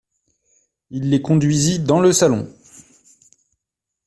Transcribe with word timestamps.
Il 0.89 1.11
les 1.11 1.21
conduisit 1.21 1.77
dans 1.77 1.99
le 1.99 2.11
salon. 2.11 2.51